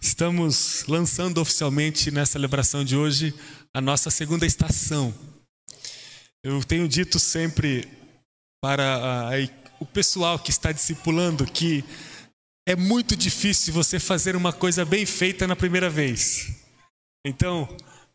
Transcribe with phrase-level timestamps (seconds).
[0.00, 3.34] Estamos lançando oficialmente nessa celebração de hoje
[3.74, 5.14] a nossa segunda estação.
[6.42, 7.86] Eu tenho dito sempre
[8.62, 9.30] para a,
[9.78, 11.84] o pessoal que está discipulando que
[12.66, 16.50] é muito difícil você fazer uma coisa bem feita na primeira vez.
[17.26, 17.68] Então,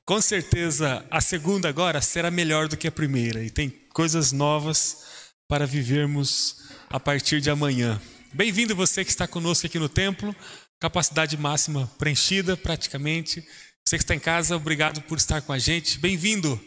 [0.04, 5.30] com certeza, a segunda agora será melhor do que a primeira e tem coisas novas
[5.48, 8.02] para vivermos a partir de amanhã.
[8.34, 10.36] Bem-vindo você que está conosco aqui no templo,
[10.80, 13.46] capacidade máxima preenchida praticamente.
[13.86, 16.00] Você que está em casa, obrigado por estar com a gente.
[16.00, 16.60] Bem-vindo.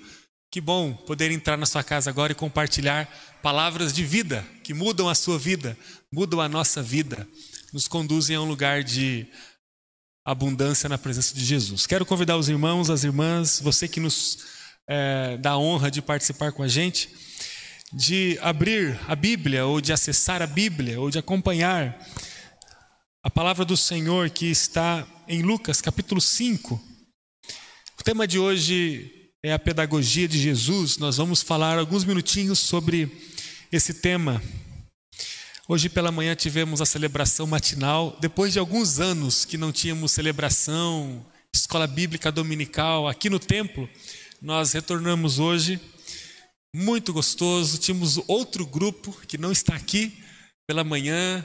[0.51, 3.06] Que bom poder entrar na sua casa agora e compartilhar
[3.42, 5.77] palavras de vida que mudam a sua vida,
[6.12, 7.29] mudam a nossa vida,
[7.73, 9.27] nos conduzem a um lugar de
[10.24, 11.87] abundância na presença de Jesus.
[11.87, 14.38] Quero convidar os irmãos, as irmãs, você que nos
[14.88, 17.10] é, dá a honra de participar com a gente
[17.93, 21.98] de abrir a Bíblia, ou de acessar a Bíblia, ou de acompanhar
[23.28, 26.82] a palavra do Senhor que está em Lucas capítulo 5.
[28.01, 30.96] O tema de hoje é a pedagogia de Jesus.
[30.96, 33.06] Nós vamos falar alguns minutinhos sobre
[33.71, 34.43] esse tema.
[35.68, 41.23] Hoje pela manhã tivemos a celebração matinal, depois de alguns anos que não tínhamos celebração,
[41.54, 43.87] escola bíblica dominical aqui no templo,
[44.40, 45.79] nós retornamos hoje
[46.74, 47.76] muito gostoso.
[47.76, 50.16] Tínhamos outro grupo que não está aqui
[50.66, 51.45] pela manhã.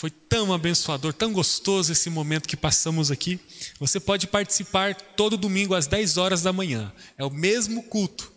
[0.00, 3.38] Foi tão abençoador, tão gostoso esse momento que passamos aqui.
[3.78, 6.90] Você pode participar todo domingo às 10 horas da manhã.
[7.18, 8.32] É o mesmo culto,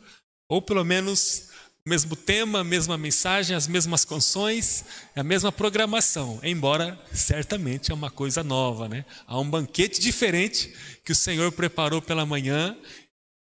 [0.49, 1.47] ou pelo menos
[1.85, 4.83] o mesmo tema, a mesma mensagem, as mesmas canções,
[5.15, 9.05] a mesma programação, embora certamente é uma coisa nova, né?
[9.25, 10.73] Há um banquete diferente
[11.05, 12.77] que o Senhor preparou pela manhã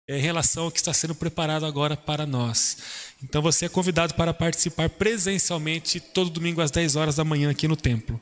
[0.09, 2.79] em relação ao que está sendo preparado agora para nós.
[3.23, 7.69] Então você é convidado para participar presencialmente todo domingo às 10 horas da manhã aqui
[7.69, 8.19] no templo.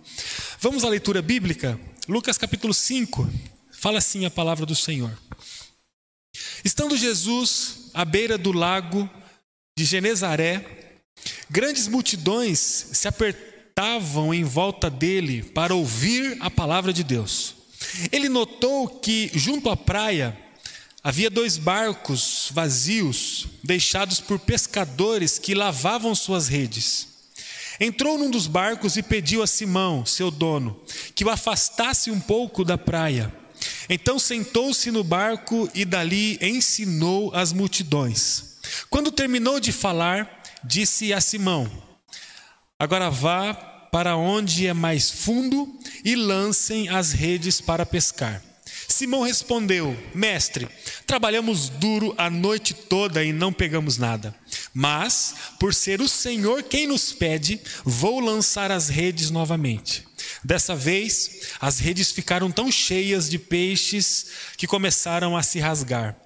[0.59, 1.79] Vamos à leitura bíblica?
[2.09, 3.31] Lucas capítulo 5.
[3.71, 5.17] Fala assim a palavra do Senhor.
[6.65, 9.09] Estando Jesus à beira do lago
[9.79, 10.99] de Genezaré,
[11.49, 17.55] grandes multidões se apertavam em volta dele para ouvir a palavra de Deus.
[18.11, 20.37] Ele notou que junto à praia
[21.07, 27.07] Havia dois barcos vazios, deixados por pescadores que lavavam suas redes.
[27.79, 30.77] Entrou num dos barcos e pediu a Simão, seu dono,
[31.15, 33.33] que o afastasse um pouco da praia.
[33.89, 38.57] Então sentou-se no barco e dali ensinou as multidões.
[38.91, 41.71] Quando terminou de falar, disse a Simão:
[42.81, 45.73] Agora vá para onde é mais fundo
[46.05, 48.43] e lancem as redes para pescar.
[48.89, 50.69] Simão respondeu: Mestre,
[51.07, 54.35] trabalhamos duro a noite toda e não pegamos nada.
[54.73, 60.05] Mas, por ser o Senhor quem nos pede, vou lançar as redes novamente.
[60.45, 64.27] Dessa vez, as redes ficaram tão cheias de peixes
[64.57, 66.17] que começaram a se rasgar.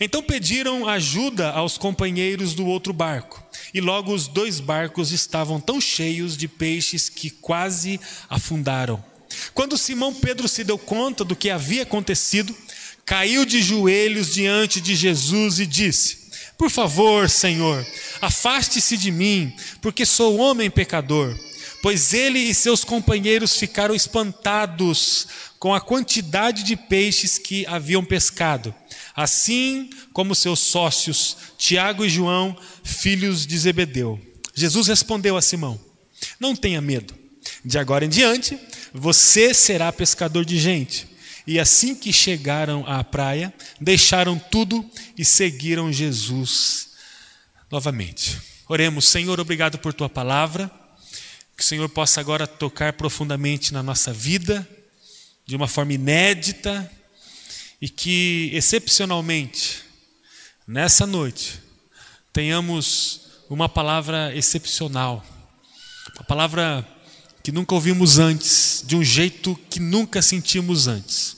[0.00, 3.42] Então pediram ajuda aos companheiros do outro barco,
[3.72, 9.04] e logo os dois barcos estavam tão cheios de peixes que quase afundaram.
[9.54, 12.54] Quando Simão Pedro se deu conta do que havia acontecido,
[13.04, 17.86] caiu de joelhos diante de Jesus e disse: Por favor, Senhor,
[18.20, 21.36] afaste-se de mim, porque sou homem pecador.
[21.80, 25.28] Pois ele e seus companheiros ficaram espantados
[25.58, 28.74] com a quantidade de peixes que haviam pescado,
[29.14, 34.20] assim como seus sócios, Tiago e João, filhos de Zebedeu.
[34.54, 35.80] Jesus respondeu a Simão:
[36.38, 37.17] Não tenha medo.
[37.64, 38.58] De agora em diante,
[38.92, 41.08] você será pescador de gente.
[41.46, 44.84] E assim que chegaram à praia, deixaram tudo
[45.16, 46.90] e seguiram Jesus
[47.70, 48.38] novamente.
[48.68, 50.70] Oremos, Senhor, obrigado por tua palavra.
[51.56, 54.68] Que o Senhor possa agora tocar profundamente na nossa vida,
[55.46, 56.88] de uma forma inédita,
[57.80, 59.82] e que, excepcionalmente,
[60.66, 61.60] nessa noite,
[62.32, 65.24] tenhamos uma palavra excepcional,
[66.14, 66.86] uma palavra
[67.48, 71.34] que nunca ouvimos antes, de um jeito que nunca sentimos antes.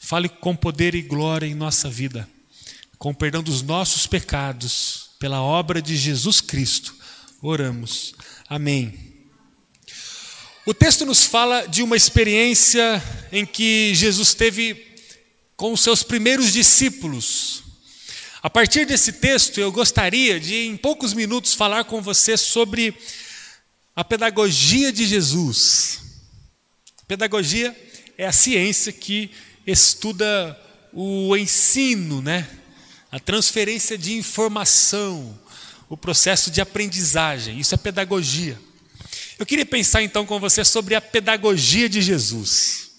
[0.00, 2.28] Fale com poder e glória em nossa vida,
[2.98, 6.96] com perdão dos nossos pecados, pela obra de Jesus Cristo.
[7.40, 8.12] Oramos.
[8.48, 8.92] Amém.
[10.66, 13.00] O texto nos fala de uma experiência
[13.30, 14.84] em que Jesus teve
[15.56, 17.62] com os seus primeiros discípulos.
[18.42, 22.92] A partir desse texto, eu gostaria de, em poucos minutos, falar com você sobre
[23.96, 26.00] a pedagogia de Jesus.
[27.08, 27.74] Pedagogia
[28.18, 29.30] é a ciência que
[29.66, 30.56] estuda
[30.92, 32.46] o ensino, né?
[33.10, 35.38] a transferência de informação,
[35.88, 37.58] o processo de aprendizagem.
[37.58, 38.60] Isso é pedagogia.
[39.38, 42.90] Eu queria pensar então com você sobre a pedagogia de Jesus.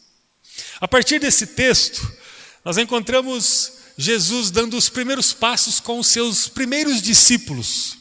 [0.81, 2.11] A partir desse texto,
[2.65, 7.97] nós encontramos Jesus dando os primeiros passos com os seus primeiros discípulos.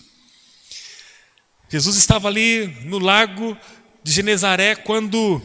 [1.69, 3.57] Jesus estava ali no lago
[4.01, 5.43] de Genezaré quando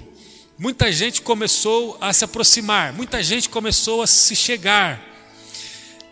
[0.55, 5.09] muita gente começou a se aproximar, muita gente começou a se chegar.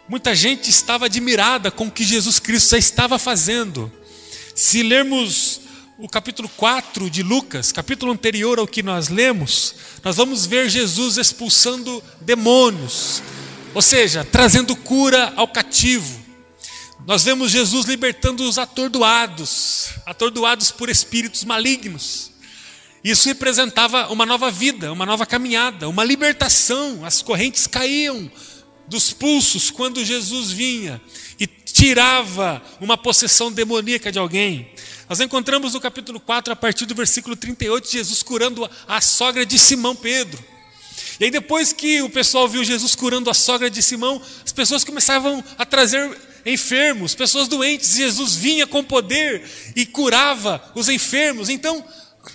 [0.08, 3.92] Muita gente estava admirada com o que Jesus Cristo já estava fazendo.
[4.56, 5.62] Se lermos
[6.00, 11.18] o capítulo 4 de Lucas, capítulo anterior ao que nós lemos, nós vamos ver Jesus
[11.18, 13.22] expulsando demônios,
[13.76, 16.19] ou seja, trazendo cura ao cativo.
[17.06, 22.32] Nós vemos Jesus libertando os atordoados, atordoados por espíritos malignos.
[23.04, 27.06] Isso representava uma nova vida, uma nova caminhada, uma libertação.
[27.06, 28.30] As correntes caíam
[28.88, 31.02] dos pulsos quando Jesus vinha
[31.40, 34.70] e tirava uma possessão demoníaca de alguém.
[35.08, 39.58] Nós encontramos no capítulo 4, a partir do versículo 38, Jesus curando a sogra de
[39.58, 40.44] Simão Pedro.
[41.20, 44.84] E aí, depois que o pessoal viu Jesus curando a sogra de Simão, as pessoas
[44.84, 47.96] começavam a trazer enfermos, pessoas doentes.
[47.96, 49.44] Jesus vinha com poder
[49.76, 51.50] e curava os enfermos.
[51.50, 51.84] Então,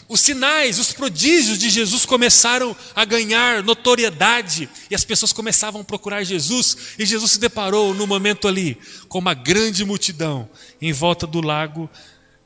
[0.09, 5.85] os sinais, os prodígios de Jesus começaram a ganhar notoriedade e as pessoas começavam a
[5.85, 6.77] procurar Jesus.
[6.99, 8.79] E Jesus se deparou no momento ali
[9.09, 10.49] com uma grande multidão
[10.81, 11.89] em volta do lago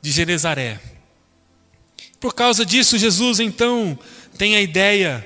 [0.01, 0.79] de Genezaré.
[2.19, 3.97] Por causa disso, Jesus então
[4.37, 5.25] tem a ideia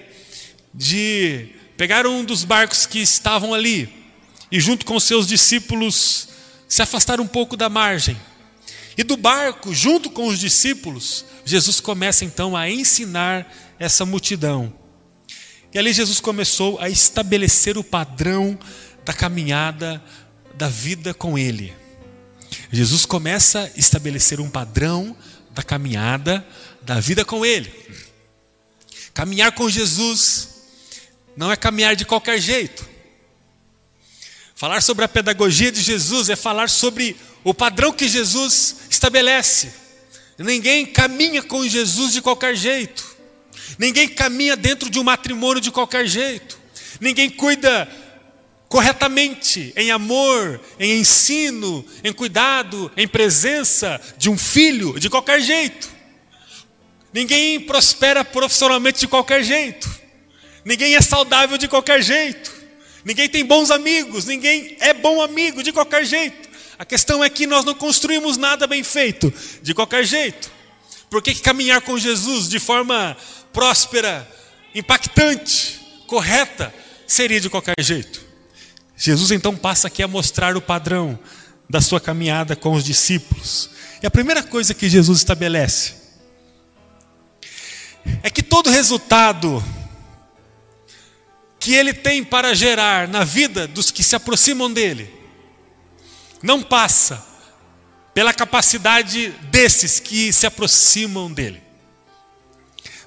[0.73, 4.02] de pegar um dos barcos que estavam ali
[4.53, 6.27] e, junto com seus discípulos,
[6.69, 8.15] se afastar um pouco da margem.
[8.95, 14.71] E do barco, junto com os discípulos, Jesus começa então a ensinar essa multidão.
[15.73, 18.55] E ali Jesus começou a estabelecer o padrão
[19.03, 19.99] da caminhada
[20.53, 21.73] da vida com Ele.
[22.71, 25.17] Jesus começa a estabelecer um padrão
[25.49, 26.45] da caminhada
[26.83, 27.73] da vida com Ele.
[29.15, 30.49] Caminhar com Jesus
[31.35, 32.92] não é caminhar de qualquer jeito.
[34.63, 39.73] Falar sobre a pedagogia de Jesus é falar sobre o padrão que Jesus estabelece.
[40.37, 43.13] Ninguém caminha com Jesus de qualquer jeito.
[43.77, 46.57] Ninguém caminha dentro de um matrimônio de qualquer jeito.
[47.01, 47.91] Ninguém cuida
[48.69, 55.89] corretamente, em amor, em ensino, em cuidado, em presença de um filho, de qualquer jeito.
[57.11, 59.93] Ninguém prospera profissionalmente de qualquer jeito.
[60.63, 62.62] Ninguém é saudável de qualquer jeito.
[63.05, 64.25] Ninguém tem bons amigos.
[64.25, 66.49] Ninguém é bom amigo de qualquer jeito.
[66.77, 70.51] A questão é que nós não construímos nada bem feito de qualquer jeito.
[71.09, 73.15] Por que caminhar com Jesus de forma
[73.51, 74.27] próspera,
[74.73, 76.73] impactante, correta,
[77.05, 78.21] seria de qualquer jeito?
[78.97, 81.19] Jesus então passa aqui a mostrar o padrão
[81.69, 83.69] da sua caminhada com os discípulos.
[84.01, 85.93] E a primeira coisa que Jesus estabelece
[88.21, 89.63] é que todo resultado
[91.63, 95.09] que ele tem para gerar na vida dos que se aproximam dele
[96.41, 97.25] não passa
[98.13, 101.63] pela capacidade desses que se aproximam dele.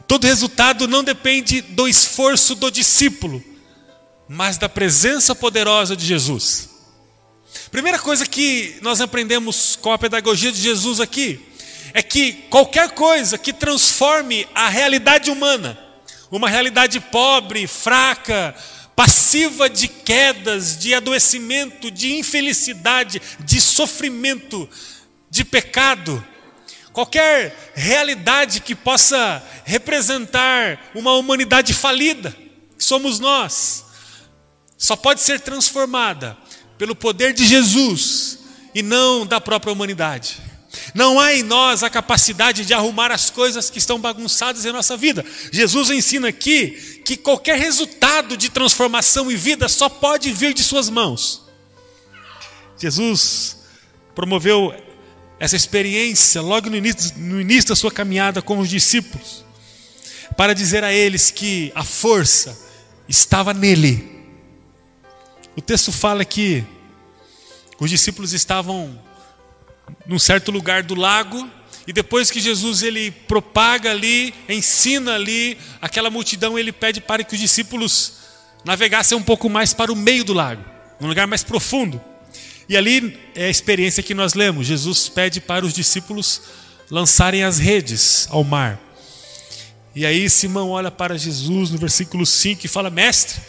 [0.09, 3.45] Todo resultado não depende do esforço do discípulo,
[4.27, 6.71] mas da presença poderosa de Jesus.
[7.71, 11.47] Primeira coisa que nós aprendemos com a pedagogia de Jesus aqui
[11.93, 15.79] é que qualquer coisa que transforme a realidade humana,
[16.31, 18.55] uma realidade pobre, fraca,
[18.95, 24.69] passiva de quedas, de adoecimento, de infelicidade, de sofrimento,
[25.31, 26.25] de pecado,
[26.93, 32.35] qualquer realidade que possa representar uma humanidade falida,
[32.77, 33.85] que somos nós,
[34.79, 36.37] só pode ser transformada
[36.79, 38.39] pelo poder de Jesus
[38.75, 40.46] e não da própria humanidade.
[40.97, 44.97] Não há em nós a capacidade de arrumar as coisas que estão bagunçadas em nossa
[44.97, 45.25] vida.
[45.53, 50.91] Jesus ensina aqui que qualquer resultado de transformação e vida só pode vir de Suas
[50.91, 51.43] mãos.
[52.79, 53.59] Jesus
[54.15, 54.75] promoveu
[55.39, 59.45] essa experiência logo no início, no início da sua caminhada com os discípulos,
[60.37, 62.59] para dizer a eles que a força
[63.09, 64.17] estava nele
[65.57, 66.63] o texto fala que
[67.81, 69.01] os discípulos estavam
[70.07, 71.51] num certo lugar do lago
[71.87, 77.35] e depois que Jesus ele propaga ali, ensina ali aquela multidão, ele pede para que
[77.35, 78.15] os discípulos
[78.65, 80.65] navegassem um pouco mais para o meio do lago,
[81.01, 82.01] um lugar mais profundo.
[82.69, 84.67] E ali é a experiência que nós lemos.
[84.67, 86.43] Jesus pede para os discípulos
[86.91, 88.81] lançarem as redes ao mar.
[89.95, 93.41] E aí Simão olha para Jesus no versículo 5 e fala: Mestre,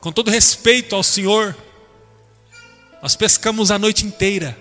[0.00, 1.56] com todo respeito ao Senhor,
[3.02, 4.56] nós pescamos a noite inteira.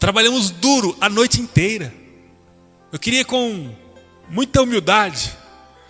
[0.00, 1.94] Trabalhamos duro a noite inteira.
[2.90, 3.72] Eu queria com
[4.28, 5.32] muita humildade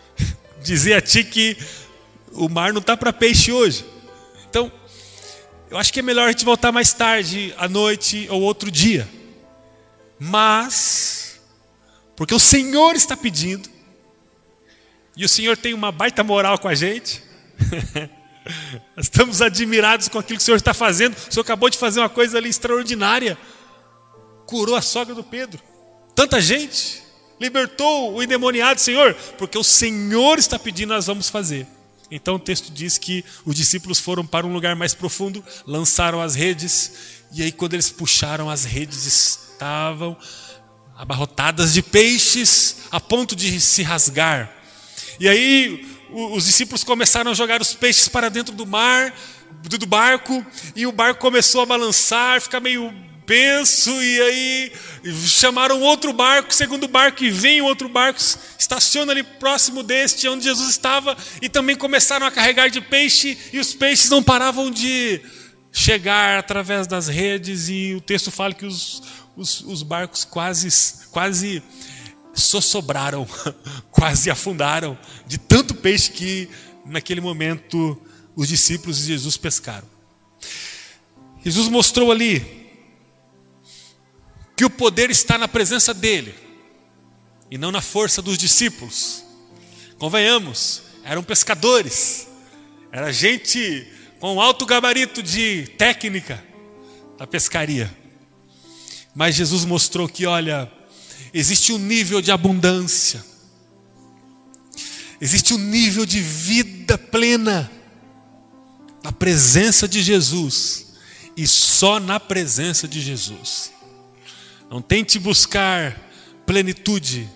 [0.63, 1.57] dizer a ti que
[2.33, 3.87] o mar não está para peixe hoje.
[4.51, 4.71] Então,
[5.71, 9.09] eu acho que é melhor a gente voltar mais tarde, à noite ou outro dia.
[10.19, 11.41] Mas,
[12.15, 13.67] porque o Senhor está pedindo,
[15.17, 17.23] e o Senhor tem uma baita moral com a gente,
[18.97, 21.15] estamos admirados com aquilo que o Senhor está fazendo.
[21.15, 23.39] O Senhor acabou de fazer uma coisa ali extraordinária,
[24.47, 25.63] curou a sogra do Pedro,
[26.15, 27.03] tanta gente,
[27.41, 31.67] libertou o endemoniado, Senhor, porque o Senhor está pedindo, nós vamos fazer.
[32.11, 36.35] Então o texto diz que os discípulos foram para um lugar mais profundo, lançaram as
[36.35, 36.93] redes,
[37.33, 40.17] e aí quando eles puxaram as redes estavam
[40.95, 44.55] abarrotadas de peixes a ponto de se rasgar.
[45.19, 49.15] E aí os discípulos começaram a jogar os peixes para dentro do mar,
[49.53, 52.93] do barco, e o barco começou a balançar, ficar meio
[53.25, 54.73] penso, e aí
[55.27, 58.21] chamaram outro barco, segundo barco, e vem outro barco,
[58.59, 63.59] estaciona ali próximo deste, onde Jesus estava, e também começaram a carregar de peixe, e
[63.59, 65.21] os peixes não paravam de
[65.73, 69.03] chegar através das redes, e o texto fala que os,
[69.37, 70.69] os, os barcos quase,
[71.11, 71.63] quase
[72.35, 73.27] sossobraram,
[73.91, 76.49] quase afundaram, de tanto peixe que
[76.85, 78.01] naquele momento
[78.35, 79.87] os discípulos de Jesus pescaram.
[81.45, 82.63] Jesus mostrou ali
[84.57, 86.35] que o poder está na presença dele
[87.51, 89.25] e não na força dos discípulos.
[89.99, 92.29] Convenhamos, eram pescadores,
[92.91, 93.87] era gente
[94.21, 96.43] com alto gabarito de técnica
[97.19, 97.93] da pescaria.
[99.15, 100.71] Mas Jesus mostrou que, olha,
[101.33, 103.25] existe um nível de abundância,
[105.21, 107.71] existe um nível de vida plena
[109.03, 110.87] na presença de Jesus
[111.37, 113.73] e só na presença de Jesus.
[114.71, 115.99] Não tente buscar
[116.47, 117.29] plenitude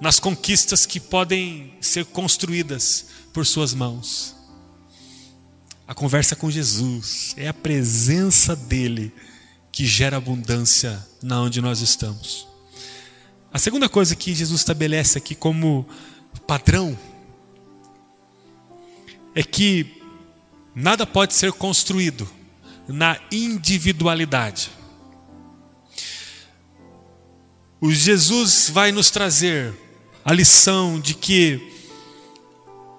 [0.00, 4.34] nas conquistas que podem ser construídas por suas mãos.
[5.86, 9.12] A conversa com Jesus é a presença dele
[9.72, 12.49] que gera abundância na onde nós estamos.
[13.52, 15.84] A segunda coisa que Jesus estabelece aqui como
[16.46, 16.96] padrão
[19.34, 20.00] é que
[20.74, 22.28] nada pode ser construído
[22.86, 24.70] na individualidade.
[27.80, 29.74] O Jesus vai nos trazer
[30.24, 31.72] a lição de que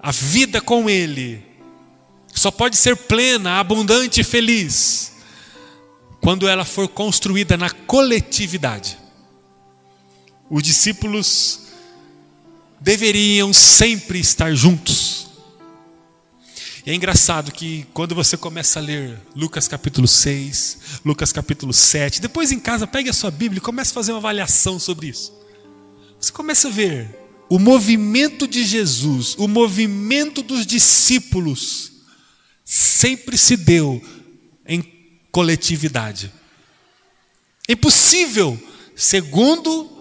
[0.02, 1.46] a vida com Ele
[2.34, 5.14] só pode ser plena, abundante e feliz
[6.20, 9.01] quando ela for construída na coletividade.
[10.52, 11.62] Os discípulos
[12.82, 15.30] deveriam sempre estar juntos.
[16.86, 22.20] E é engraçado que quando você começa a ler Lucas capítulo 6, Lucas capítulo 7,
[22.20, 25.32] depois em casa pegue a sua Bíblia e comece a fazer uma avaliação sobre isso.
[26.20, 27.18] Você começa a ver
[27.48, 31.94] o movimento de Jesus, o movimento dos discípulos,
[32.66, 34.04] sempre se deu
[34.68, 34.84] em
[35.32, 36.30] coletividade.
[37.70, 38.62] É impossível,
[38.98, 40.01] segundo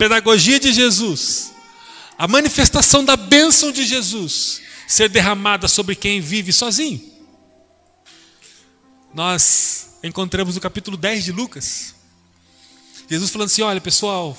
[0.00, 1.52] pedagogia de Jesus,
[2.16, 6.98] a manifestação da bênção de Jesus, ser derramada sobre quem vive sozinho.
[9.12, 11.94] Nós encontramos no capítulo 10 de Lucas,
[13.10, 14.34] Jesus falando assim: olha pessoal,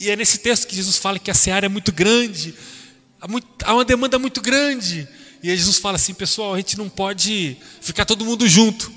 [0.00, 2.52] e é nesse texto que Jesus fala que a seara é muito grande,
[3.64, 5.06] há uma demanda muito grande,
[5.40, 8.90] e aí Jesus fala assim: pessoal, a gente não pode ficar todo mundo junto.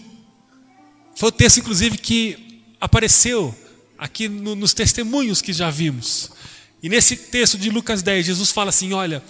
[1.15, 3.55] Foi o texto, inclusive, que apareceu
[4.01, 6.31] aqui no, nos testemunhos que já vimos.
[6.81, 9.23] E nesse texto de Lucas 10, Jesus fala assim: olha,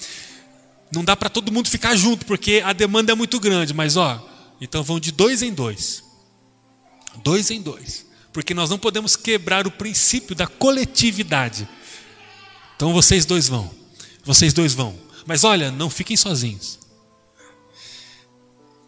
[0.93, 4.25] não dá para todo mundo ficar junto, porque a demanda é muito grande, mas ó,
[4.61, 6.01] então vão de dois em dois.
[7.21, 8.05] Dois em dois.
[8.31, 11.67] Porque nós não podemos quebrar o princípio da coletividade.
[12.77, 13.69] Então vocês dois vão.
[14.23, 14.97] Vocês dois vão.
[15.25, 16.79] Mas olha, não fiquem sozinhos.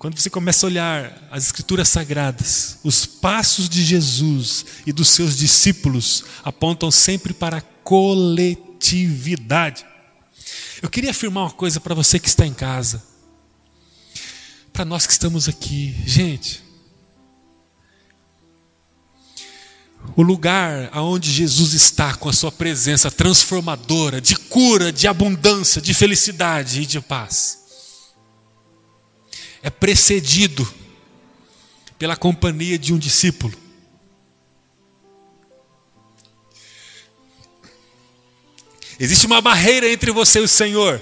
[0.04, 5.38] Quando você começa a olhar as escrituras sagradas, os passos de Jesus e dos seus
[5.38, 9.86] discípulos apontam sempre para a coletividade.
[10.82, 13.02] Eu queria afirmar uma coisa para você que está em casa.
[14.74, 16.62] Para nós que estamos aqui, gente.
[20.18, 25.94] O lugar aonde Jesus está com a sua presença transformadora, de cura, de abundância, de
[25.94, 27.63] felicidade e de paz,
[29.64, 30.72] é precedido
[31.98, 33.58] pela companhia de um discípulo.
[39.00, 41.02] Existe uma barreira entre você e o Senhor,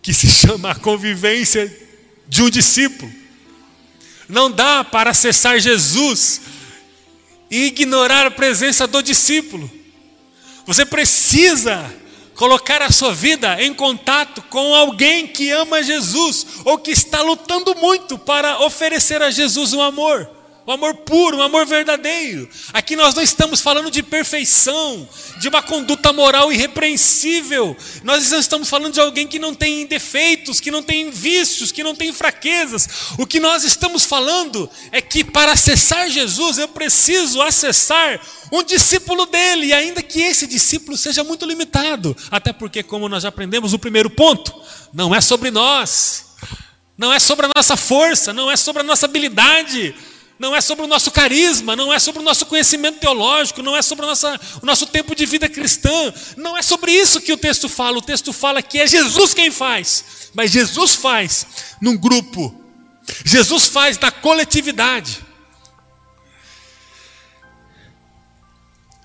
[0.00, 1.70] que se chama a convivência
[2.28, 3.12] de um discípulo.
[4.28, 6.40] Não dá para acessar Jesus
[7.50, 9.70] e ignorar a presença do discípulo.
[10.66, 11.92] Você precisa
[12.38, 17.74] colocar a sua vida em contato com alguém que ama Jesus ou que está lutando
[17.74, 20.37] muito para oferecer a Jesus um amor
[20.68, 22.46] um amor puro, um amor verdadeiro.
[22.74, 25.08] Aqui nós não estamos falando de perfeição,
[25.40, 27.74] de uma conduta moral irrepreensível.
[28.04, 31.82] Nós não estamos falando de alguém que não tem defeitos, que não tem vícios, que
[31.82, 32.86] não tem fraquezas.
[33.16, 38.20] O que nós estamos falando é que para acessar Jesus eu preciso acessar
[38.52, 42.14] um discípulo dele, ainda que esse discípulo seja muito limitado.
[42.30, 44.52] Até porque, como nós já aprendemos no primeiro ponto,
[44.92, 46.26] não é sobre nós.
[46.98, 49.94] Não é sobre a nossa força, não é sobre a nossa habilidade,
[50.38, 53.82] não é sobre o nosso carisma, não é sobre o nosso conhecimento teológico, não é
[53.82, 54.08] sobre o
[54.62, 57.98] nosso, tempo de vida cristã, não é sobre isso que o texto fala.
[57.98, 61.46] O texto fala que é Jesus quem faz, mas Jesus faz
[61.80, 62.54] num grupo,
[63.24, 65.26] Jesus faz na coletividade.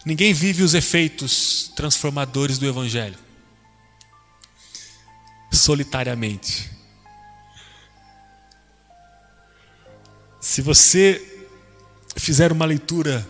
[0.06, 3.18] Ninguém vive os efeitos transformadores do Evangelho
[5.54, 6.70] solitariamente.
[10.44, 11.40] Se você
[12.18, 13.26] fizer uma leitura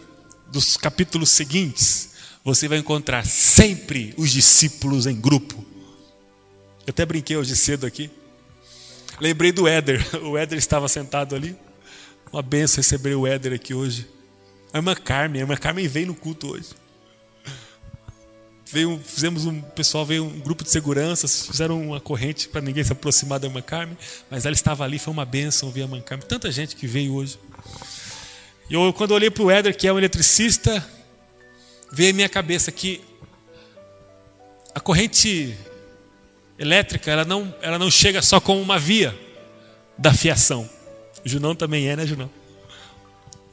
[0.47, 2.09] dos capítulos seguintes,
[2.43, 5.63] você vai encontrar sempre os discípulos em grupo.
[6.87, 8.09] Eu até brinquei hoje cedo aqui.
[9.21, 10.03] Lembrei do Éder.
[10.25, 11.55] O Éder estava sentado ali.
[12.31, 14.09] Uma benção receber o Éder aqui hoje.
[14.73, 16.69] A irmã Carmen, a irmã Carmen veio no culto hoje.
[18.73, 22.91] Veio, fizemos um, pessoal veio um grupo de segurança, fizeram uma corrente para ninguém se
[22.91, 23.95] aproximar da irmã Carmen,
[24.31, 26.27] mas ela estava ali, foi uma benção ver a irmã Carmen.
[26.27, 27.37] Tanta gente que veio hoje.
[28.67, 30.83] E eu, quando olhei para o Éder, que é um eletricista,
[31.91, 32.99] veio em minha cabeça que
[34.73, 35.55] a corrente
[36.57, 39.15] elétrica ela não, ela não chega só com uma via
[39.99, 40.67] da fiação.
[41.23, 42.27] O Junão também é, né, Junão?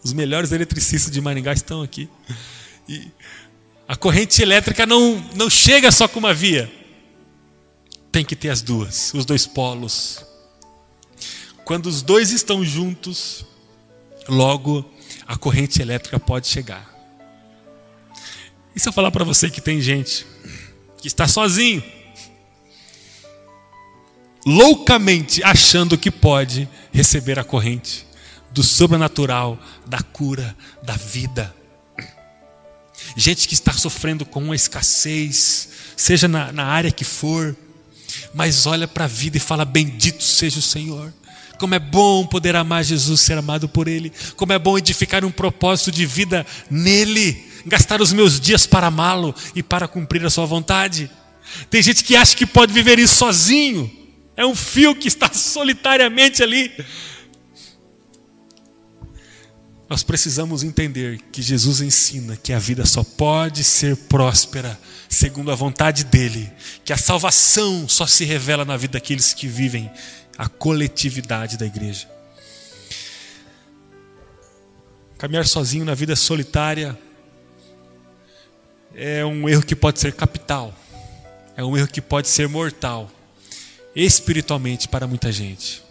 [0.02, 2.08] Os melhores eletricistas de Maringá estão aqui.
[2.88, 3.12] E
[3.90, 6.70] a corrente elétrica não, não chega só com uma via.
[8.12, 10.24] Tem que ter as duas, os dois polos.
[11.64, 13.44] Quando os dois estão juntos,
[14.28, 14.88] logo
[15.26, 16.88] a corrente elétrica pode chegar.
[18.76, 20.24] E se eu falar para você que tem gente
[20.98, 21.82] que está sozinho,
[24.46, 28.06] loucamente achando que pode receber a corrente
[28.52, 31.52] do sobrenatural, da cura, da vida
[33.16, 37.56] gente que está sofrendo com escassez, seja na, na área que for,
[38.34, 41.12] mas olha para a vida e fala: Bendito seja o Senhor.
[41.58, 44.10] Como é bom poder amar Jesus, ser amado por Ele.
[44.34, 47.48] Como é bom edificar um propósito de vida nele.
[47.66, 51.10] Gastar os meus dias para amá-lo e para cumprir a Sua vontade.
[51.68, 53.90] Tem gente que acha que pode viver isso sozinho.
[54.34, 56.72] É um fio que está solitariamente ali.
[59.90, 65.56] Nós precisamos entender que Jesus ensina que a vida só pode ser próspera segundo a
[65.56, 66.48] vontade dele,
[66.84, 69.90] que a salvação só se revela na vida daqueles que vivem
[70.38, 72.08] a coletividade da igreja.
[75.18, 76.96] Caminhar sozinho na vida solitária
[78.94, 80.72] é um erro que pode ser capital,
[81.56, 83.10] é um erro que pode ser mortal,
[83.96, 85.89] espiritualmente para muita gente.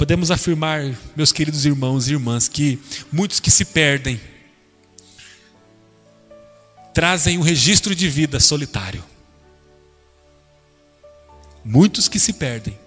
[0.00, 2.78] Podemos afirmar, meus queridos irmãos e irmãs, que
[3.12, 4.18] muitos que se perdem
[6.94, 9.04] trazem um registro de vida solitário.
[11.62, 12.78] Muitos que se perdem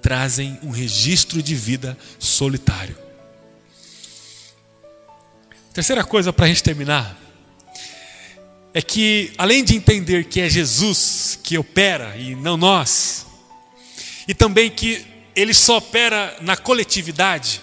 [0.00, 2.96] trazem um registro de vida solitário.
[5.74, 7.20] Terceira coisa para a gente terminar
[8.72, 13.26] é que, além de entender que é Jesus que opera e não nós,
[14.26, 17.60] e também que ele só opera na coletividade.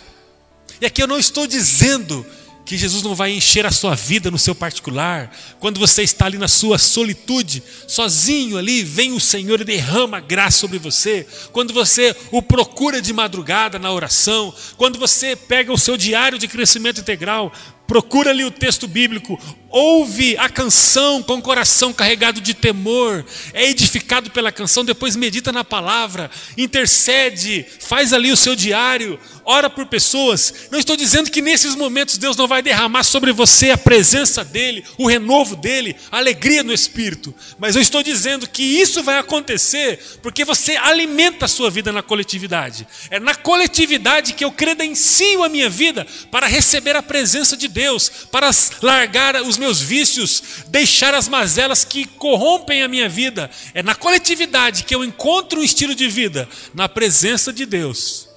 [0.79, 2.25] E aqui eu não estou dizendo
[2.65, 5.36] que Jesus não vai encher a sua vida no seu particular.
[5.59, 10.59] Quando você está ali na sua solitude, sozinho ali, vem o Senhor e derrama graça
[10.59, 11.27] sobre você.
[11.51, 16.47] Quando você o procura de madrugada na oração, quando você pega o seu diário de
[16.47, 17.51] crescimento integral,
[17.93, 19.39] procura ali o texto bíblico,
[19.73, 25.51] ouve a canção com o coração carregado de temor, é edificado pela canção, depois medita
[25.51, 30.67] na palavra, intercede, faz ali o seu diário, ora por pessoas.
[30.71, 34.84] Não estou dizendo que nesses momentos Deus não vai derramar sobre você a presença dEle,
[34.97, 39.99] o renovo dEle, a alegria no Espírito, mas eu estou dizendo que isso vai acontecer
[40.21, 42.88] porque você alimenta a sua vida na coletividade.
[43.10, 47.82] É na coletividade que eu credencio a minha vida para receber a presença de Deus,
[48.31, 48.49] para
[48.81, 53.49] largar os meus vícios, deixar as mazelas que corrompem a minha vida.
[53.73, 58.27] É na coletividade que eu encontro um estilo de vida, na presença de Deus.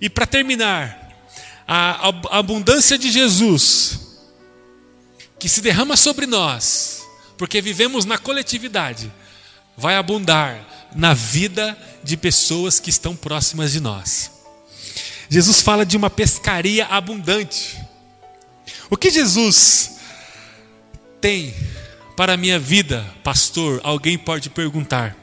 [0.00, 1.02] E para terminar,
[1.66, 4.00] a abundância de Jesus,
[5.38, 7.02] que se derrama sobre nós,
[7.38, 9.12] porque vivemos na coletividade,
[9.76, 14.30] vai abundar na vida de pessoas que estão próximas de nós.
[15.28, 17.81] Jesus fala de uma pescaria abundante.
[18.90, 19.96] O que Jesus
[21.20, 21.54] tem
[22.16, 23.80] para a minha vida, pastor?
[23.82, 25.16] Alguém pode perguntar.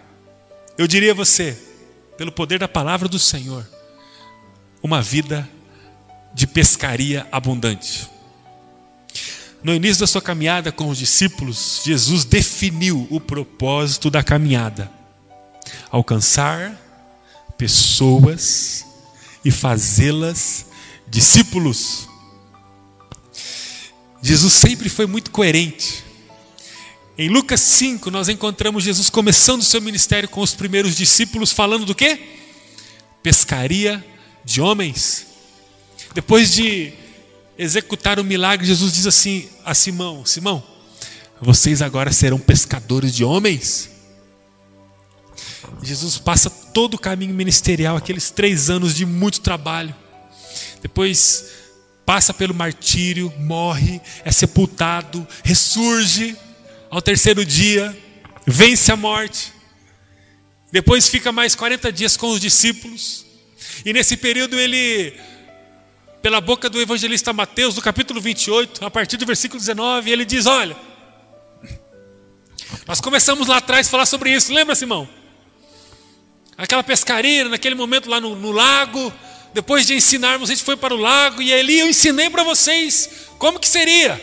[0.77, 1.57] Eu diria a você,
[2.17, 3.67] pelo poder da palavra do Senhor,
[4.81, 5.47] uma vida
[6.33, 8.09] de pescaria abundante.
[9.61, 14.89] No início da sua caminhada com os discípulos, Jesus definiu o propósito da caminhada:
[15.91, 16.75] alcançar
[17.57, 18.85] pessoas
[19.43, 20.65] e fazê-las
[21.07, 22.07] discípulos.
[24.21, 26.03] Jesus sempre foi muito coerente.
[27.17, 31.85] Em Lucas 5, nós encontramos Jesus começando o seu ministério com os primeiros discípulos, falando
[31.85, 32.19] do quê?
[33.21, 34.05] Pescaria
[34.43, 35.27] de homens.
[36.13, 36.93] Depois de
[37.57, 40.63] executar o milagre, Jesus diz assim a Simão: Simão,
[41.41, 43.89] vocês agora serão pescadores de homens.
[45.83, 49.95] Jesus passa todo o caminho ministerial, aqueles três anos de muito trabalho.
[50.81, 51.45] Depois
[52.09, 56.35] passa pelo martírio, morre, é sepultado, ressurge
[56.89, 57.95] ao terceiro dia,
[58.47, 59.53] vence a morte.
[60.71, 63.27] Depois fica mais 40 dias com os discípulos.
[63.85, 65.13] E nesse período ele
[66.19, 70.47] pela boca do evangelista Mateus, no capítulo 28, a partir do versículo 19, ele diz:
[70.47, 70.75] Olha,
[72.87, 75.07] nós começamos lá atrás a falar sobre isso, lembra, Simão?
[76.57, 79.13] Aquela pescaria, naquele momento lá no, no lago,
[79.53, 83.09] depois de ensinarmos, a gente foi para o lago e ali eu ensinei para vocês
[83.37, 84.19] como que seria.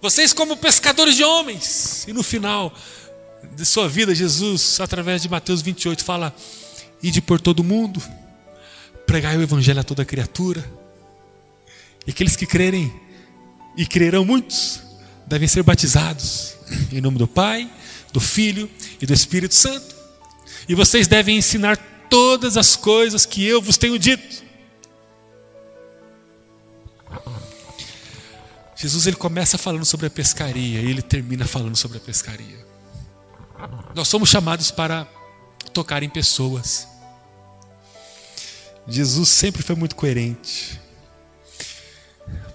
[0.00, 2.04] Vocês como pescadores de homens.
[2.06, 2.72] E no final
[3.54, 6.34] de sua vida, Jesus, através de Mateus 28, fala:
[7.02, 8.02] Ide por todo mundo,
[9.06, 10.64] pregai o evangelho a toda criatura.
[12.06, 12.92] E aqueles que crerem,
[13.76, 14.80] e crerão muitos,
[15.26, 16.56] devem ser batizados
[16.92, 17.70] em nome do Pai,
[18.12, 19.94] do Filho e do Espírito Santo.
[20.68, 24.44] E vocês devem ensinar todas as coisas que eu vos tenho dito.
[28.76, 32.66] Jesus ele começa falando sobre a pescaria e ele termina falando sobre a pescaria.
[33.94, 35.08] Nós somos chamados para
[35.72, 36.86] tocar em pessoas.
[38.86, 40.80] Jesus sempre foi muito coerente.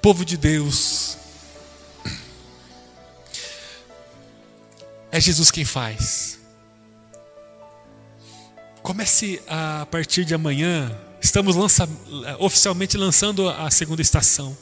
[0.02, 1.18] Povo de Deus,
[5.12, 6.31] é Jesus quem faz.
[8.92, 11.88] Comece a partir de amanhã, estamos lança,
[12.40, 14.56] oficialmente lançando a segunda estação.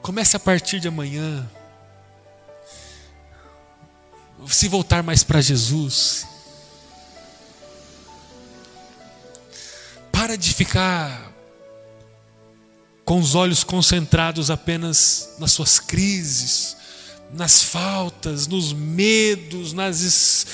[0.00, 1.46] Comece a partir de amanhã,
[4.48, 6.26] se voltar mais para Jesus,
[10.10, 11.30] Para de ficar
[13.04, 16.74] com os olhos concentrados apenas nas suas crises,
[17.34, 20.46] nas faltas, nos medos, nas,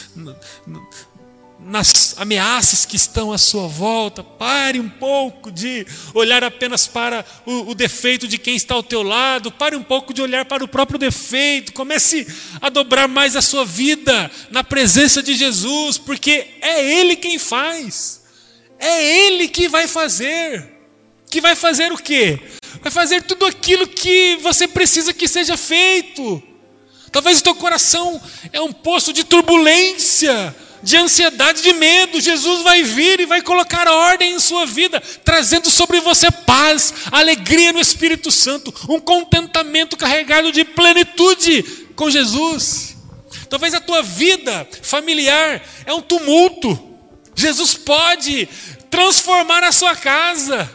[1.64, 4.22] nas ameaças que estão à sua volta.
[4.22, 9.02] Pare um pouco de olhar apenas para o, o, defeito de quem está ao teu
[9.02, 9.50] lado.
[9.52, 11.72] Pare um pouco de olhar para o próprio defeito.
[11.72, 12.26] Comece
[12.60, 18.22] a dobrar mais a sua vida na presença de Jesus, porque é Ele quem faz.
[18.78, 20.70] É Ele que vai fazer.
[21.30, 22.38] Que vai fazer o quê?
[22.82, 26.42] Vai fazer tudo aquilo que você precisa que seja feito.
[27.12, 28.20] Talvez o teu coração
[28.52, 32.20] é um poço de turbulência, de ansiedade, de medo.
[32.20, 37.72] Jesus vai vir e vai colocar ordem em sua vida, trazendo sobre você paz, alegria
[37.72, 41.62] no Espírito Santo, um contentamento carregado de plenitude
[41.94, 42.96] com Jesus.
[43.48, 46.90] Talvez a tua vida familiar é um tumulto.
[47.34, 48.48] Jesus pode
[48.90, 50.70] transformar a sua casa.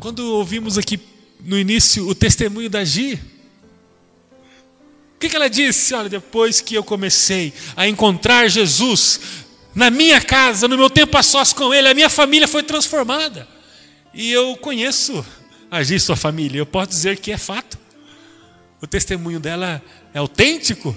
[0.00, 1.00] Quando ouvimos aqui
[1.40, 3.20] no início o testemunho da Gi,
[5.22, 5.94] que, que ela disse?
[5.94, 9.20] Olha, depois que eu comecei a encontrar Jesus
[9.72, 13.46] na minha casa, no meu tempo a sós com Ele, a minha família foi transformada.
[14.12, 15.24] E eu conheço
[15.70, 17.78] a sua família, eu posso dizer que é fato.
[18.80, 19.80] O testemunho dela
[20.12, 20.94] é autêntico.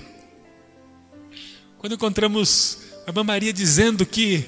[1.77, 4.43] Quando encontramos a irmã Maria dizendo que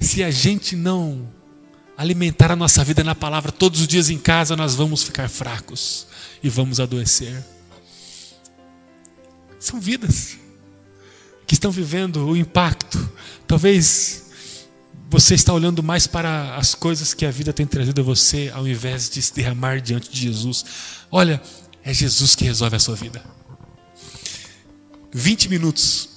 [0.00, 1.32] se a gente não
[1.96, 6.08] alimentar a nossa vida na palavra todos os dias em casa, nós vamos ficar fracos
[6.42, 7.55] e vamos adoecer.
[9.58, 10.36] São vidas
[11.46, 12.98] que estão vivendo o impacto.
[13.46, 14.24] Talvez
[15.08, 18.66] você está olhando mais para as coisas que a vida tem trazido a você, ao
[18.66, 20.64] invés de se derramar diante de Jesus.
[21.10, 21.40] Olha,
[21.82, 23.24] é Jesus que resolve a sua vida.
[25.12, 26.16] 20 minutos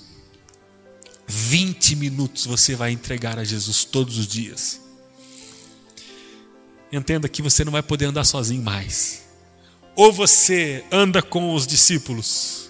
[1.32, 4.82] 20 minutos você vai entregar a Jesus todos os dias.
[6.92, 9.22] Entenda que você não vai poder andar sozinho mais.
[9.96, 12.69] Ou você anda com os discípulos?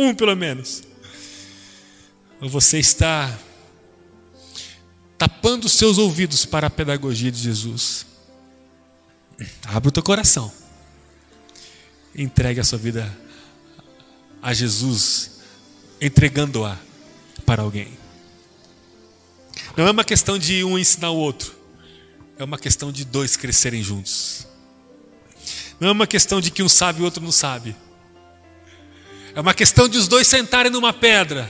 [0.00, 0.84] Um pelo menos.
[2.40, 3.36] Ou você está
[5.18, 8.06] tapando os seus ouvidos para a pedagogia de Jesus?
[9.66, 10.52] Abra o teu coração.
[12.14, 13.12] Entregue a sua vida
[14.40, 15.40] a Jesus,
[16.00, 16.78] entregando-a
[17.44, 17.98] para alguém.
[19.76, 21.56] Não é uma questão de um ensinar o outro,
[22.38, 24.46] é uma questão de dois crescerem juntos.
[25.80, 27.74] Não é uma questão de que um sabe e o outro não sabe.
[29.38, 31.48] É uma questão de os dois sentarem numa pedra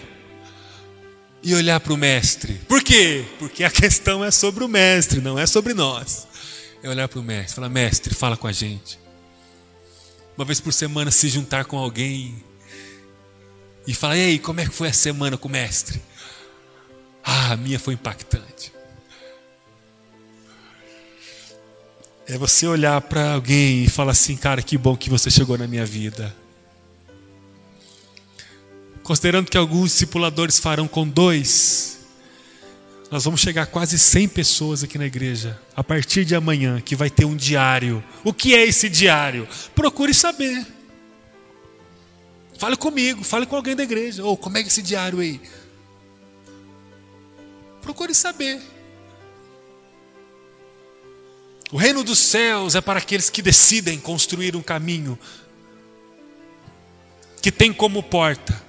[1.43, 2.61] e olhar para o mestre.
[2.69, 3.25] Por quê?
[3.39, 6.29] Porque a questão é sobre o mestre, não é sobre nós.
[6.83, 8.99] É olhar para o mestre, falar: mestre, fala com a gente.
[10.37, 12.45] Uma vez por semana se juntar com alguém
[13.87, 16.03] e falar: e aí, como é que foi a semana com o mestre?
[17.25, 18.71] Ah, a minha foi impactante.
[22.27, 25.67] É você olhar para alguém e falar assim, cara, que bom que você chegou na
[25.67, 26.37] minha vida.
[29.09, 32.01] Considerando que alguns discipuladores farão com dois,
[33.11, 36.95] nós vamos chegar a quase 100 pessoas aqui na igreja, a partir de amanhã, que
[36.95, 38.05] vai ter um diário.
[38.23, 39.49] O que é esse diário?
[39.75, 40.63] Procure saber.
[42.59, 44.23] Fale comigo, fale com alguém da igreja.
[44.23, 45.41] Ou oh, como é é esse diário aí?
[47.81, 48.61] Procure saber.
[51.73, 55.19] O reino dos céus é para aqueles que decidem construir um caminho
[57.41, 58.68] que tem como porta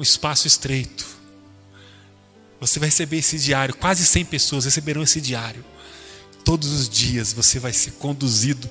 [0.00, 1.06] um espaço estreito.
[2.58, 5.62] Você vai receber esse diário, quase 100 pessoas receberão esse diário.
[6.42, 8.68] Todos os dias você vai ser conduzido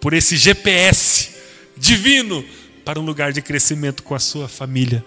[0.00, 1.30] por esse GPS
[1.76, 2.44] divino
[2.84, 5.04] para um lugar de crescimento com a sua família,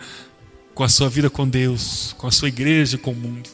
[0.73, 3.49] com a sua vida com Deus, com a sua igreja, com o mundo.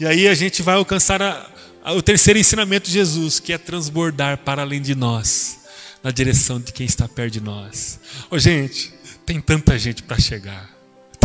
[0.00, 4.38] E aí a gente vai alcançar a, o terceiro ensinamento de Jesus, que é transbordar
[4.38, 5.58] para além de nós,
[6.02, 8.00] na direção de quem está perto de nós.
[8.30, 8.94] Ô, gente,
[9.26, 10.71] tem tanta gente para chegar.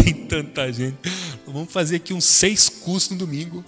[0.08, 0.98] Tem tanta gente.
[1.46, 3.64] Vamos fazer aqui uns seis cursos no domingo.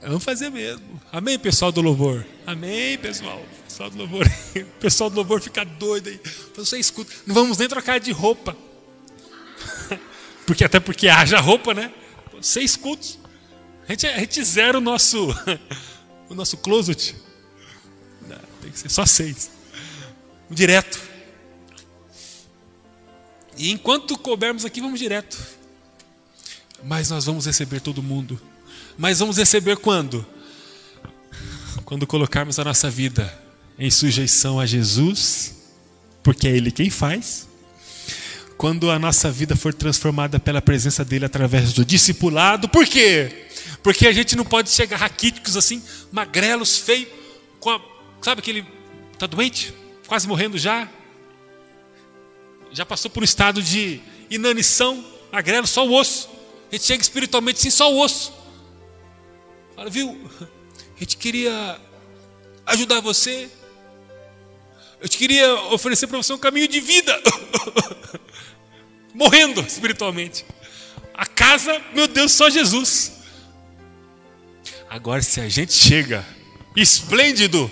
[0.00, 0.98] Vamos fazer mesmo.
[1.12, 2.24] Amém, pessoal do louvor?
[2.46, 3.44] Amém, pessoal.
[3.64, 4.26] Pessoal do louvor.
[4.56, 6.18] O pessoal do louvor fica doido aí.
[6.56, 7.12] Você escuta.
[7.26, 8.56] Não vamos nem trocar de roupa.
[10.46, 11.92] Porque até porque haja roupa, né?
[12.40, 13.18] Seis cultos.
[13.86, 15.28] A gente, a gente zera o nosso,
[16.30, 17.14] o nosso closet.
[18.26, 19.50] Não, tem que ser só seis.
[20.50, 21.07] Direto.
[23.58, 25.36] E enquanto coubermos aqui, vamos direto.
[26.84, 28.40] Mas nós vamos receber todo mundo.
[28.96, 30.24] Mas vamos receber quando?
[31.84, 33.36] Quando colocarmos a nossa vida
[33.78, 35.56] em sujeição a Jesus,
[36.22, 37.48] porque é Ele quem faz.
[38.56, 43.46] Quando a nossa vida for transformada pela presença dEle através do discipulado, por quê?
[43.82, 47.08] Porque a gente não pode chegar raquíticos assim, magrelos, feios,
[47.60, 47.80] com a,
[48.20, 48.66] sabe aquele
[49.12, 49.72] está doente,
[50.06, 50.88] quase morrendo já,
[52.72, 54.00] já passou por um estado de
[54.30, 56.28] inanição, magrelo, só o osso.
[56.70, 58.32] A gente chega espiritualmente assim, só o osso.
[59.74, 60.18] Fala, viu?
[60.96, 61.80] A gente queria
[62.66, 63.48] ajudar você.
[65.00, 67.18] Eu te queria oferecer para você um caminho de vida.
[69.14, 70.44] Morrendo espiritualmente.
[71.14, 73.12] A casa, meu Deus, só Jesus.
[74.90, 76.24] Agora, se a gente chega
[76.76, 77.70] esplêndido,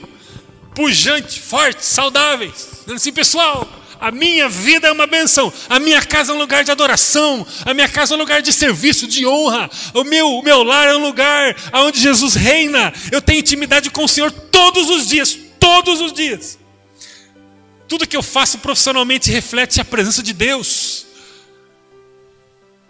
[0.74, 3.68] pujante, forte, saudáveis, dizendo assim, pessoal,
[4.00, 7.72] a minha vida é uma benção, a minha casa é um lugar de adoração, a
[7.72, 10.96] minha casa é um lugar de serviço, de honra, o meu, o meu lar é
[10.96, 16.00] um lugar onde Jesus reina, eu tenho intimidade com o Senhor todos os dias, todos
[16.00, 16.58] os dias.
[17.88, 21.06] Tudo que eu faço profissionalmente reflete a presença de Deus.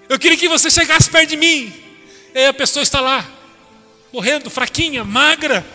[0.09, 1.73] Eu queria que você chegasse perto de mim,
[2.35, 3.27] e aí a pessoa está lá,
[4.13, 5.67] morrendo, fraquinha, magra.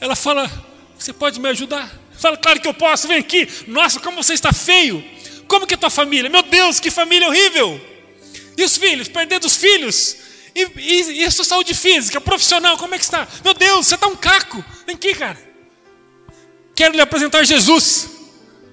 [0.00, 0.50] Ela fala:
[0.98, 2.05] Você pode me ajudar?
[2.26, 3.48] Fala, claro que eu posso, vem aqui.
[3.68, 5.04] Nossa, como você está feio.
[5.46, 6.28] Como que é tua família?
[6.28, 7.80] Meu Deus, que família horrível.
[8.56, 9.06] E os filhos?
[9.06, 10.16] Perdendo os filhos?
[10.52, 13.28] E, e, e a sua saúde física, profissional, como é que está?
[13.44, 14.64] Meu Deus, você está um caco.
[14.84, 15.38] Vem aqui, cara.
[16.74, 18.08] Quero lhe apresentar Jesus.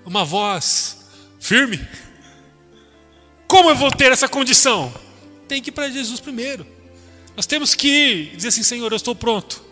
[0.04, 1.06] Uma voz
[1.40, 1.80] firme.
[3.48, 4.92] Como eu vou ter essa condição?
[5.48, 6.66] Tem que ir para Jesus primeiro.
[7.38, 9.64] Nós temos que ir dizer assim: Senhor, eu estou pronto.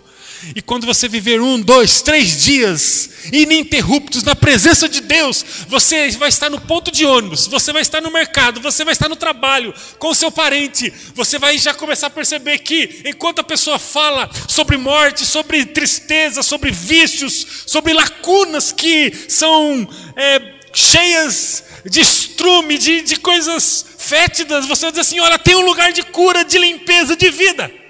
[0.56, 6.30] E quando você viver um, dois, três dias ininterruptos na presença de Deus, você vai
[6.30, 9.74] estar no ponto de ônibus, você vai estar no mercado, você vai estar no trabalho,
[10.00, 14.78] com seu parente, você vai já começar a perceber que, enquanto a pessoa fala sobre
[14.78, 23.16] morte, sobre tristeza, sobre vícios, sobre lacunas que são é, cheias de estrume, de, de
[23.18, 27.30] coisas fétidas, você vai dizer assim: olha, tem um lugar de cura, de limpeza, de
[27.30, 27.81] vida.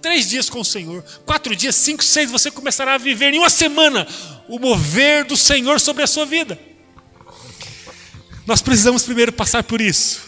[0.00, 3.50] Três dias com o Senhor, quatro dias, cinco, seis, você começará a viver em uma
[3.50, 4.06] semana
[4.48, 6.58] o mover do Senhor sobre a sua vida.
[8.46, 10.22] Nós precisamos primeiro passar por isso.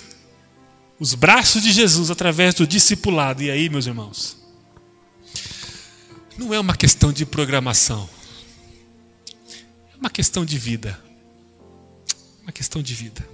[0.99, 3.43] Os braços de Jesus através do discipulado.
[3.43, 4.37] E aí, meus irmãos?
[6.37, 8.09] Não é uma questão de programação.
[9.95, 11.03] É uma questão de vida.
[12.43, 13.27] Uma questão de vida.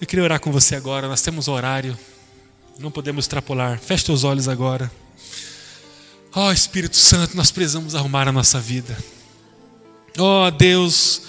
[0.00, 1.06] Eu queria orar com você agora.
[1.06, 1.96] Nós temos horário.
[2.78, 3.78] Não podemos extrapolar.
[3.78, 4.90] Feche os olhos agora.
[6.32, 8.96] Ó oh, Espírito Santo, nós precisamos arrumar a nossa vida.
[10.18, 11.22] Ó oh, Deus,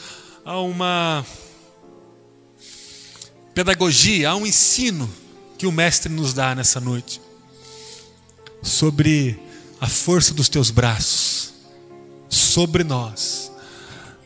[0.46, 1.26] há uma
[3.54, 5.10] pedagogia, há um ensino
[5.58, 7.22] que o Mestre nos dá nessa noite
[8.62, 9.40] sobre
[9.80, 11.42] a força dos teus braços
[12.32, 13.52] sobre nós,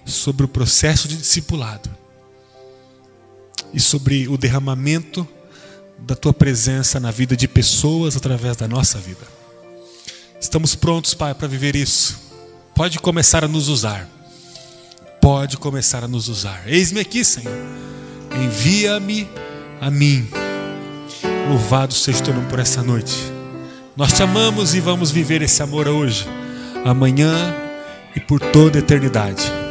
[0.06, 1.90] sobre o processo de discipulado
[3.74, 5.28] e sobre o derramamento
[5.98, 9.35] da tua presença na vida de pessoas através da nossa vida.
[10.40, 12.20] Estamos prontos, Pai, para viver isso.
[12.74, 14.08] Pode começar a nos usar.
[15.22, 16.64] Pode começar a nos usar.
[16.68, 17.58] Eis-me aqui, Senhor.
[18.36, 19.28] Envia-me
[19.82, 20.28] a mim.
[21.50, 23.16] Louvado seja o teu nome por essa noite.
[23.96, 26.28] Nós te amamos e vamos viver esse amor hoje,
[26.84, 27.34] amanhã
[28.16, 29.65] e por toda a eternidade.